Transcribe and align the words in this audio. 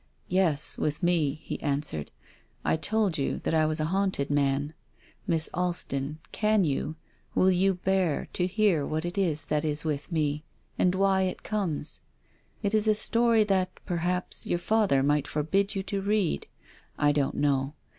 •'Yes, 0.27 0.79
with 0.79 1.03
me," 1.03 1.35
he 1.45 1.61
answered." 1.61 2.09
I 2.65 2.75
told 2.75 3.19
you 3.19 3.37
that 3.43 3.53
I 3.53 3.67
was 3.67 3.79
a 3.79 3.85
haunted 3.93 4.31
man. 4.31 4.73
Miss 5.27 5.47
Alston, 5.53 6.17
can 6.31 6.63
you, 6.63 6.95
will 7.35 7.51
you 7.51 7.75
bear 7.75 8.27
to 8.33 8.47
hear 8.47 8.83
what 8.83 9.05
it 9.05 9.15
is 9.19 9.45
that 9.45 9.63
is 9.63 9.85
with 9.85 10.11
me, 10.11 10.43
and 10.75 10.95
why 10.95 11.21
it 11.21 11.43
comes. 11.43 12.01
It 12.63 12.73
is 12.73 12.87
a 12.87 12.95
story 12.95 13.43
that, 13.43 13.69
perhaps, 13.85 14.47
your 14.47 14.57
father 14.57 15.03
might 15.03 15.27
forbid 15.27 15.75
you 15.75 15.83
to 15.83 16.01
read. 16.01 16.47
I 16.97 17.11
don't 17.11 17.35
know. 17.35 17.75